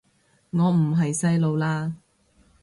[0.49, 1.93] 我唔係細路喇